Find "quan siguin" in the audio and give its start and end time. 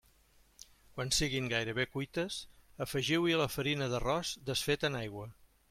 0.95-1.49